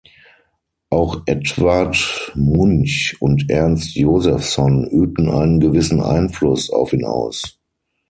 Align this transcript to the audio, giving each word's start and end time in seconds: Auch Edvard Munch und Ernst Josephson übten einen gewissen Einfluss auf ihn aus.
Auch 0.89 1.21
Edvard 1.27 2.31
Munch 2.33 3.15
und 3.19 3.51
Ernst 3.51 3.95
Josephson 3.95 4.87
übten 4.87 5.29
einen 5.29 5.59
gewissen 5.59 6.01
Einfluss 6.01 6.71
auf 6.71 6.91
ihn 6.91 7.05
aus. 7.05 7.59